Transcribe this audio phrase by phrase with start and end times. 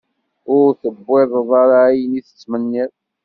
[0.55, 2.91] Ur tewwiḍeḍ ara ayen i tettmenniḍ.